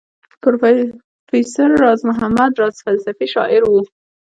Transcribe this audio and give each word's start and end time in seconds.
پروفیسر 0.41 1.69
راز 1.81 2.01
محمد 2.09 2.51
راز 2.59 2.75
فلسفي 2.85 3.27
شاعر 3.33 3.61
وو. 3.65 3.81